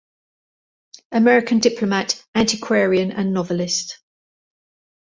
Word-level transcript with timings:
American 1.11 1.59
diplomat, 1.59 2.25
antiquarian 2.33 3.11
and 3.11 3.35
novelist. 3.35 3.99